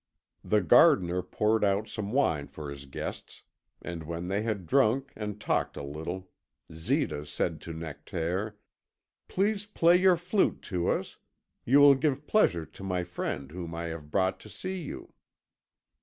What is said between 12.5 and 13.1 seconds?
to my